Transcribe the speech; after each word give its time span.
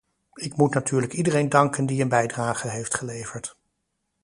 Ik 0.33 0.55
moet 0.55 0.73
natuurlijk 0.73 1.13
iedereen 1.13 1.49
danken 1.49 1.85
die 1.85 2.01
een 2.01 2.09
bijdrage 2.09 2.67
heeft 2.69 2.93
geleverd. 2.95 3.55